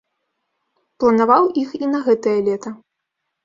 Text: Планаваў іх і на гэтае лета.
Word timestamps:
Планаваў 1.03 1.43
іх 1.67 1.77
і 1.83 1.93
на 1.93 2.03
гэтае 2.11 2.37
лета. 2.51 2.69